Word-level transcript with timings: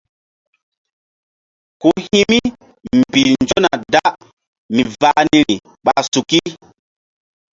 Ku 1.81 1.89
hi̧ 2.03 2.13
mi 2.31 2.39
mbih 2.97 3.29
nzona 3.43 3.73
da 3.93 4.03
mi 4.73 4.83
vah 4.99 5.17
niri 5.29 5.55
ɓa 5.85 5.93
suki. 6.11 6.41